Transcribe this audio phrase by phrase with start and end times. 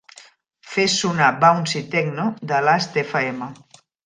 [0.69, 3.47] Fes sonar bouncy techno de Lastfm.